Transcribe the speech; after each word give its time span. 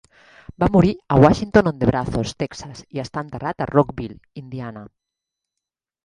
Va 0.61 0.67
morir 0.75 0.91
a 1.15 1.17
Washington-on-the-Brazos, 1.23 2.33
Texas, 2.43 2.81
i 2.97 3.01
està 3.03 3.23
enterrat 3.27 3.61
a 3.61 3.67
Rockville, 3.73 4.17
Indiana. 4.41 4.83